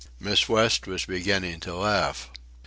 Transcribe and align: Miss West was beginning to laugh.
Miss 0.19 0.49
West 0.49 0.87
was 0.87 1.05
beginning 1.05 1.59
to 1.59 1.75
laugh. 1.75 2.31